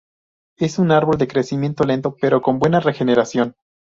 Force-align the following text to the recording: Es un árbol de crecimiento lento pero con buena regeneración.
Es 0.57 0.79
un 0.79 0.89
árbol 0.91 1.19
de 1.19 1.27
crecimiento 1.27 1.83
lento 1.83 2.15
pero 2.19 2.41
con 2.41 2.57
buena 2.57 2.79
regeneración. 2.79 3.53